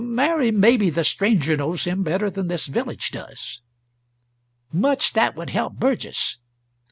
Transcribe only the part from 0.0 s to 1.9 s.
"Mary, maybe the stranger knows